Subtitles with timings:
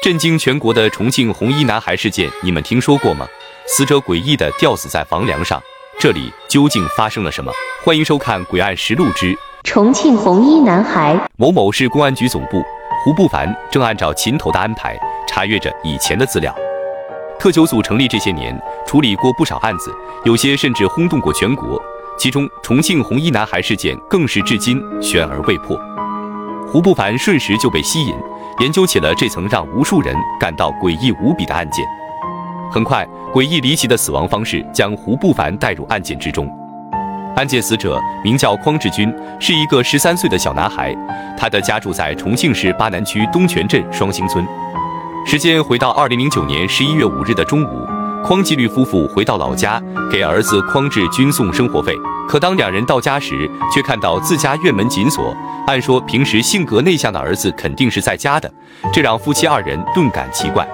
[0.00, 3.26] 震惊全国的重庆红衣男孩事件，你们听说过吗？
[3.66, 5.60] 死者诡异的吊死在房梁上，
[5.98, 7.50] 这里究竟发生了什么？
[7.84, 11.16] 欢迎收看《诡案实录之重庆红衣男孩》。
[11.36, 12.62] 某某市公安局总部，
[13.04, 16.54] 胡不凡正按照秦头的安排查阅着以前的资料。
[17.36, 18.56] 特九组成立这些年，
[18.86, 19.92] 处理过不少案子，
[20.24, 21.80] 有些甚至轰动过全国。
[22.16, 25.76] 其中，重庆红衣男孩事件更是至今悬而未破。
[26.68, 28.14] 胡不凡瞬时就被吸引。
[28.60, 31.84] 研究起了这层让无数人感到诡异无比的案件。
[32.70, 36.48] 很快，诡异离奇的死亡方式将胡不凡带入案件之中。
[37.36, 40.92] 案件死者名叫匡志军，是一个十三岁的小男孩，
[41.38, 44.44] 他的家住在重庆市巴南区东泉镇双星村。
[45.24, 47.86] 时间回到二零零九年十一月五日的中午，
[48.24, 51.94] 匡纪律夫妇回到老家给儿子匡志军送生活费。
[52.28, 55.34] 可当两人到家时，却看到自家院门紧锁。
[55.66, 58.52] 按说平时性格内向的儿子肯定是在家的，
[58.92, 60.66] 这让夫妻二人顿感奇怪。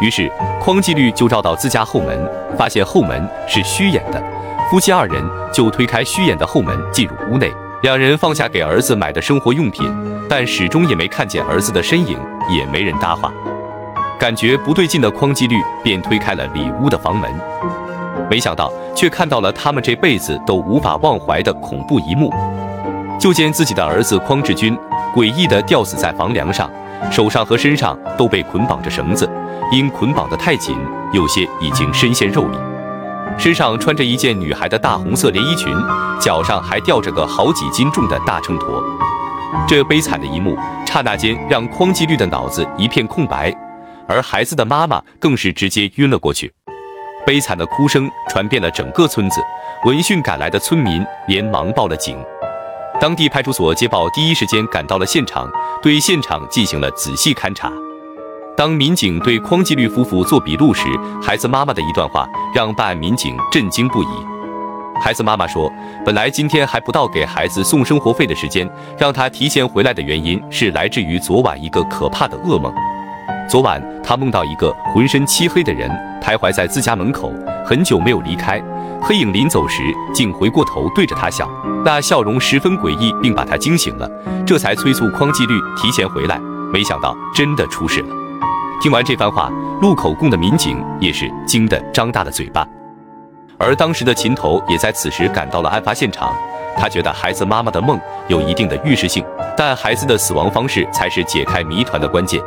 [0.00, 0.30] 于是
[0.60, 4.22] 匡纪律就绕到自家后门，发现后门是虚掩的。
[4.70, 7.52] 夫妻二人就推开虚掩的后门进入屋内。
[7.82, 9.92] 两人放下给儿子买的生活用品，
[10.28, 12.16] 但始终也没看见儿子的身影，
[12.48, 13.30] 也没人搭话。
[14.22, 17.28] 感觉不对劲的匡纪律便推开了里屋的房门。
[18.30, 22.32] 没想到，却看到了他们这辈子都无法忘怀的恐怖一幕。
[23.18, 24.78] 就见自己的儿子匡志军
[25.12, 26.70] 诡异地吊死在房梁上，
[27.10, 29.28] 手上和身上都被捆绑着绳子，
[29.72, 30.76] 因捆绑得太紧，
[31.12, 32.56] 有些已经深陷肉里。
[33.36, 35.74] 身上穿着一件女孩的大红色连衣裙，
[36.20, 38.80] 脚上还吊着个好几斤重的大秤砣。
[39.66, 43.52] 这悲惨的一幕，刹那间让匡纪律的脑子一片空白，
[44.08, 46.52] 而孩子的妈妈更是直接晕了过去。
[47.24, 49.40] 悲惨的哭声传遍了整个村子，
[49.84, 52.16] 闻讯赶来的村民连忙报了警。
[53.00, 55.50] 当地派出所接报，第一时间赶到了现场，
[55.82, 57.72] 对现场进行了仔细勘查。
[58.56, 60.84] 当民警对匡纪律夫妇做笔录时，
[61.22, 64.06] 孩子妈妈的一段话让办案民警震惊不已。
[65.00, 65.72] 孩子妈妈说
[66.04, 72.72] ：“本来今天还不到给孩子送生活费的时间，让他提前回来的原因是来自于昨晚一个可怕的噩梦。
[73.48, 75.90] 昨晚他梦到一个浑身漆黑的人。”
[76.22, 77.32] 徘徊在自家门口
[77.66, 78.62] 很久没有离开，
[79.02, 79.82] 黑影临走时
[80.14, 81.50] 竟回过头对着他笑，
[81.84, 84.08] 那笑容十分诡异，并把他惊醒了，
[84.46, 86.38] 这才催促匡纪律提前回来。
[86.72, 88.06] 没想到真的出事了。
[88.80, 92.64] 听完这番话，录口供的民警也是惊得张大了嘴巴。
[93.58, 96.32] 而当时的秦头也在此时赶到了案发现场，
[96.78, 99.24] 他觉得孩子妈妈的梦有一定的预示性，
[99.56, 102.40] 但孩子的死亡方式才是解开谜团的关键。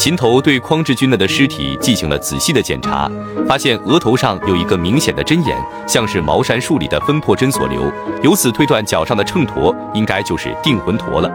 [0.00, 3.06] 秦头对匡志军的尸体进行了仔细的检查，
[3.46, 5.54] 发现额头上有一个明显的针眼，
[5.86, 7.82] 像是茅山术里的分破针所留，
[8.22, 11.30] 由此推断脚上的秤砣应该就是定魂砣了。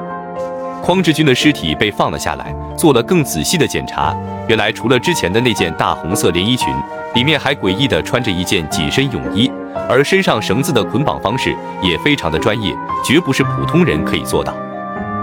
[0.81, 4.18] 匡志军的尸体被放了下来，做了更仔细的检查，
[4.48, 6.74] 原来除了之前的那件大红色连衣裙，
[7.14, 9.48] 里面还诡异的穿着一件紧身泳衣，
[9.88, 12.75] 而身上绳子的捆绑方式也非常的专业，
[13.06, 14.56] 绝不是普通人可以做到。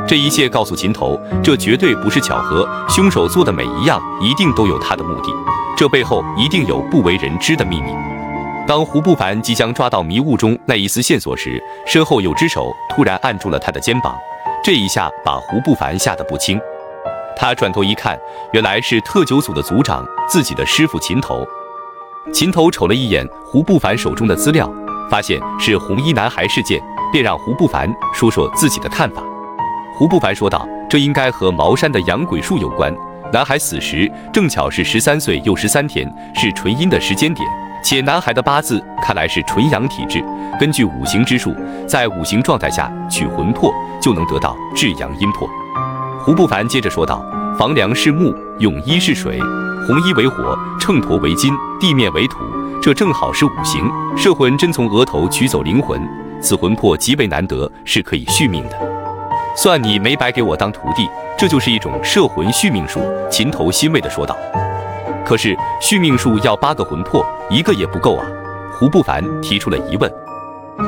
[0.07, 5.33] 这一切告诉秦头，这绝对不是巧合，凶手做的每一样一定都有他的目的，
[5.77, 7.93] 这背后一定有不为人知的秘密。
[8.67, 14.15] 当胡不凡即将抓到迷雾中那一丝线索时，身后有只手突然按住了他的肩膀，
[14.63, 16.61] 这一下把胡不凡吓得不轻。
[17.37, 18.19] 他转头一看，
[18.53, 21.47] 原来是特九组的组长，自己的师傅秦头。
[22.33, 24.71] 秦头瞅了一眼胡不凡手中的资料，
[25.11, 26.81] 发现是红衣男孩事件，
[27.11, 29.23] 便让胡不凡说说自己的看法。
[29.95, 32.93] 胡不凡说道：“这应该和茅山的养鬼术有关。
[33.33, 37.47] 男孩死时正巧是十三岁又十三天，是纯阴的时间点。
[37.85, 40.25] 且男孩的八字看来是纯阳体质。
[40.59, 41.55] 根据五行之术，
[41.87, 45.49] 在五行状态下取魂魄，就能得到至阳阴魄。”
[46.25, 47.23] 胡不凡接着说道
[47.59, 49.39] ：“房梁是木，泳衣是水，
[49.87, 52.39] 红衣为火，秤砣为金，地面为土，
[52.81, 53.91] 这正好是五行。
[54.17, 56.01] 摄魂针从额头取走灵魂，
[56.41, 58.77] 此魂魄极为难得，是可以续命的。”
[59.55, 63.01] 算你没白给我当徒弟，这就是一种摄魂续命术。
[63.31, 64.37] 秦头欣慰地说道。
[65.25, 68.27] 可是续命术要八个魂魄，一个也不够啊。
[68.73, 70.11] 胡不凡提出了疑问。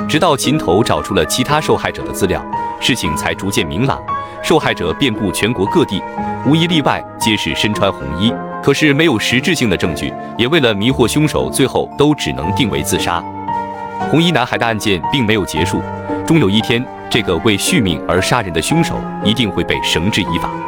[0.08, 2.42] 直到秦头找出了其他受害者的资料，
[2.80, 4.02] 事情才逐渐明朗。
[4.42, 6.02] 受害者遍布全国各地，
[6.46, 8.32] 无一例外皆是身穿红衣。
[8.62, 13.22] 可是没有实质性的证据，也为了迷惑凶手，最后都只能定为自杀。
[14.10, 15.82] 红衣男孩的案件并没有结束，
[16.26, 16.84] 终有一天。
[17.14, 20.64] 这个为续命而杀人的凶手一定会被绳之以法。